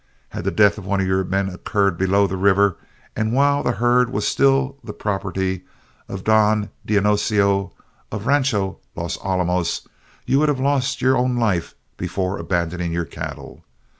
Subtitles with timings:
[0.29, 2.75] Had the death of one of your men occurred below the river,
[3.15, 5.63] and while the herd was still the property
[6.09, 7.71] of Don Dionisio
[8.11, 9.87] of Rancho Los Olmus,
[10.25, 13.63] you would have lost your own life before abandoning your cattle.